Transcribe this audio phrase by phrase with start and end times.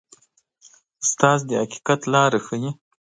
[1.03, 2.71] استاد د حقیقت لاره ښيي.